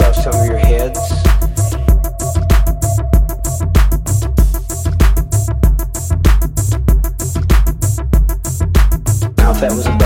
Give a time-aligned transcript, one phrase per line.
[0.00, 0.98] above some of your heads.
[9.36, 9.97] Now, that was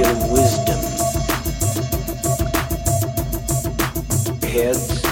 [0.00, 0.78] wisdom.
[4.40, 5.02] Heads.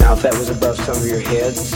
[0.00, 1.72] Now, if that was above some of your heads,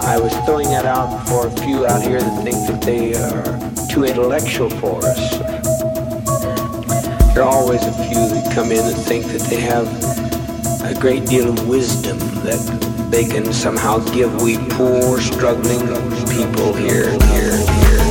[0.00, 3.88] I was throwing that out for a few out here that think that they are
[3.88, 5.38] too intellectual for us.
[7.34, 9.86] There are always a few that come in and think that they have
[10.82, 15.86] a great deal of wisdom that they can somehow give we poor, struggling,
[16.46, 18.09] people here, here, here.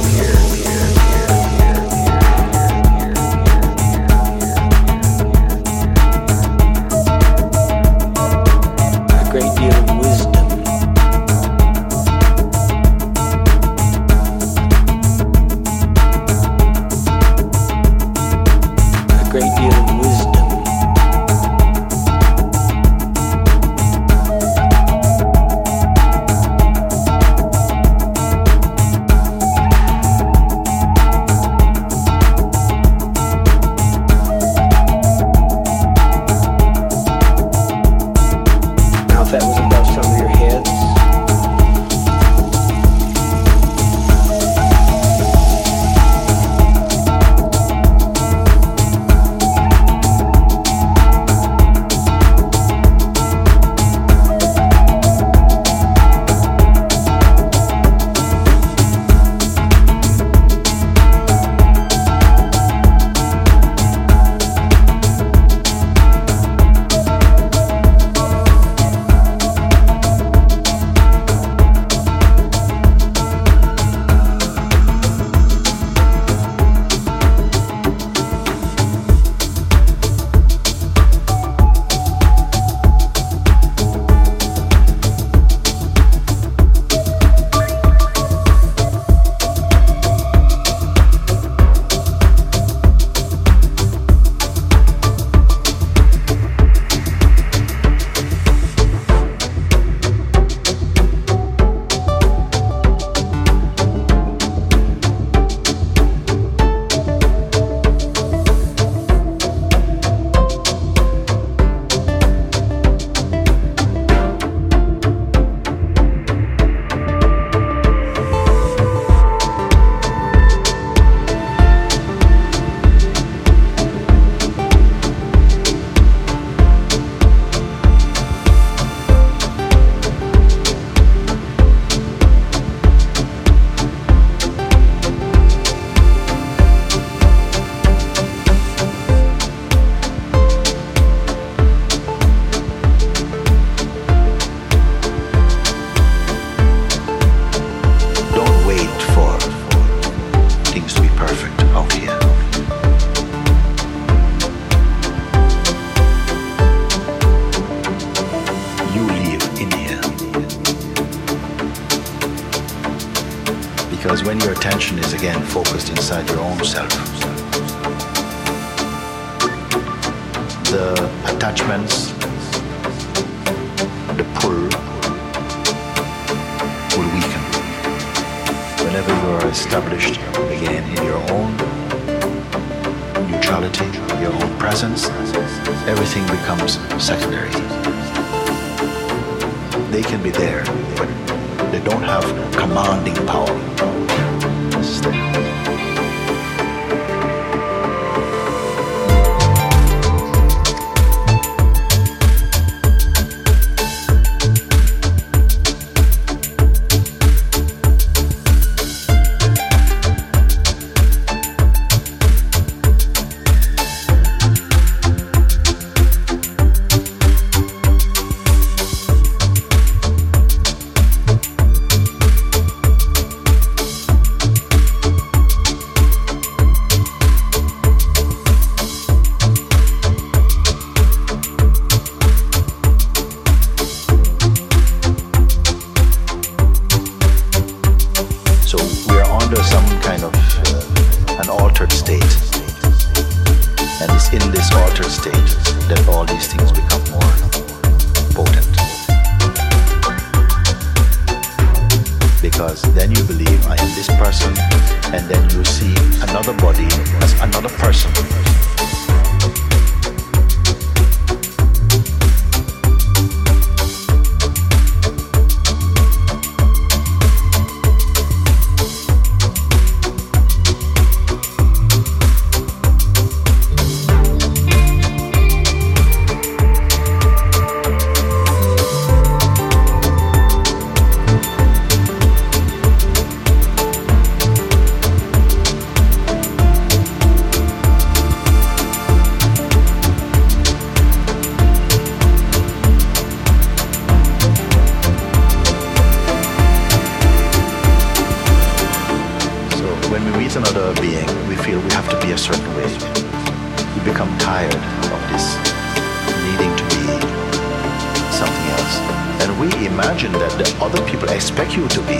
[309.50, 312.20] and we imagine that the other people expect you to be.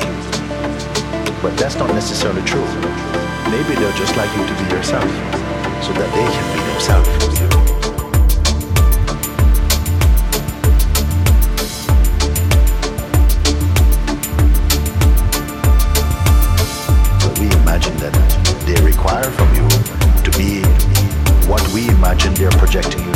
[1.42, 2.66] But that's not necessarily true.
[3.52, 5.10] Maybe they're just like you to be yourself
[5.84, 7.30] so that they can be themselves.
[22.72, 23.09] projecting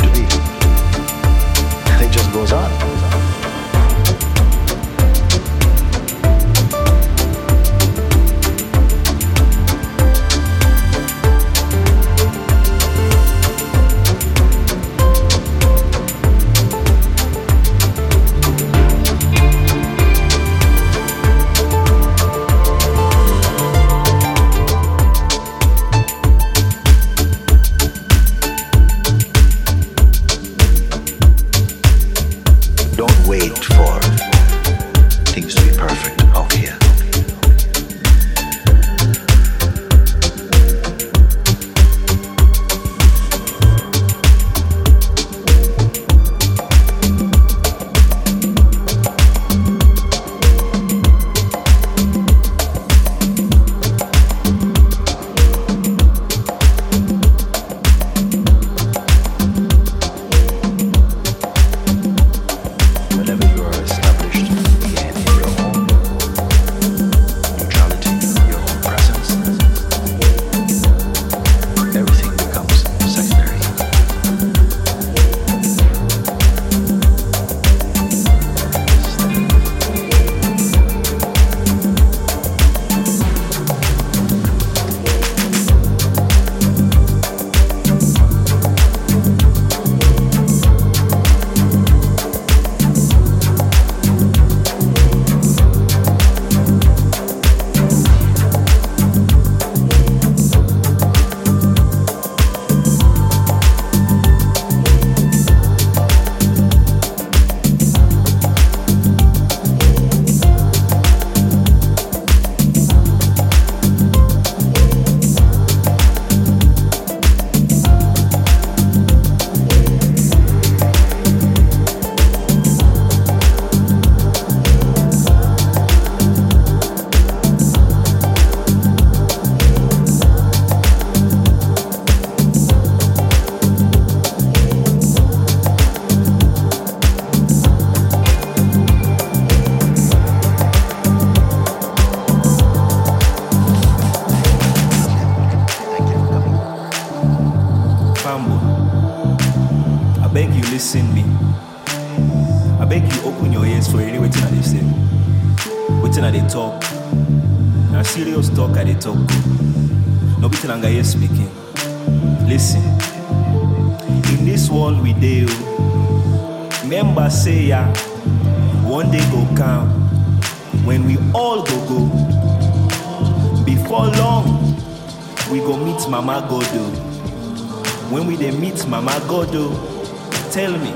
[176.24, 176.64] Mama Godo.
[176.72, 178.08] Oh.
[178.10, 180.90] When we they meet Mama Godo, oh, tell me,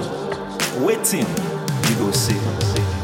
[0.82, 1.26] waiting,
[1.86, 2.97] you go see.